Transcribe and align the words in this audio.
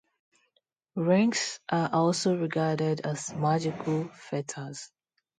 Rings 0.95 1.59
are 1.69 1.91
also 1.93 2.35
regarded 2.35 3.01
as 3.01 3.35
magical 3.35 4.07
fetters. 4.07 4.89